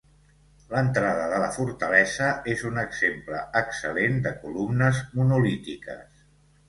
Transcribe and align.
L'entrada 0.69 1.27
de 1.33 1.41
la 1.43 1.49
fortalesa 1.57 2.31
és 2.53 2.63
un 2.69 2.81
exemple 2.85 3.43
excel·lent 3.63 4.19
de 4.27 4.33
columnes 4.47 5.03
monolítiques. 5.21 6.29